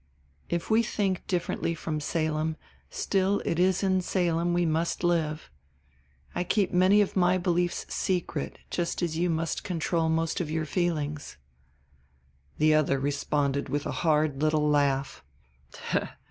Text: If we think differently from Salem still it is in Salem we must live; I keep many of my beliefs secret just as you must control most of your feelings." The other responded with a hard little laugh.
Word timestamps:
If 0.49 0.71
we 0.71 0.81
think 0.81 1.27
differently 1.27 1.75
from 1.75 1.99
Salem 1.99 2.55
still 2.89 3.39
it 3.45 3.59
is 3.59 3.83
in 3.83 4.01
Salem 4.01 4.51
we 4.51 4.65
must 4.65 5.03
live; 5.03 5.51
I 6.33 6.43
keep 6.43 6.73
many 6.73 7.01
of 7.01 7.15
my 7.15 7.37
beliefs 7.37 7.85
secret 7.87 8.57
just 8.71 9.03
as 9.03 9.15
you 9.15 9.29
must 9.29 9.63
control 9.63 10.09
most 10.09 10.41
of 10.41 10.49
your 10.49 10.65
feelings." 10.65 11.37
The 12.57 12.73
other 12.73 12.99
responded 12.99 13.69
with 13.69 13.85
a 13.85 13.91
hard 14.01 14.41
little 14.41 14.67
laugh. 14.67 15.23